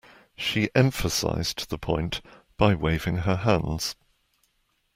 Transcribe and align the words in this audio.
She 0.35 0.71
emphasised 0.73 1.69
the 1.69 1.77
point 1.77 2.21
by 2.57 2.73
waving 2.73 3.17
her 3.17 3.35
hands. 3.35 3.95